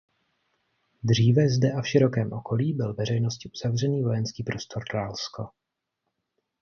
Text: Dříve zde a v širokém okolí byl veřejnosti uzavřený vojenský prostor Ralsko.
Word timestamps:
Dříve 1.03 1.49
zde 1.49 1.71
a 1.73 1.81
v 1.81 1.87
širokém 1.87 2.33
okolí 2.33 2.73
byl 2.73 2.93
veřejnosti 2.93 3.51
uzavřený 3.53 4.03
vojenský 4.03 4.43
prostor 4.43 4.83
Ralsko. 4.93 5.47